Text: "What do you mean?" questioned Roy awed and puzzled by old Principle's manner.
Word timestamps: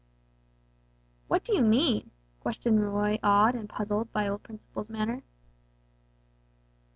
"What 1.27 1.43
do 1.43 1.55
you 1.55 1.61
mean?" 1.61 2.09
questioned 2.39 2.81
Roy 2.83 3.19
awed 3.21 3.53
and 3.53 3.69
puzzled 3.69 4.11
by 4.11 4.27
old 4.27 4.41
Principle's 4.41 4.89
manner. 4.89 5.21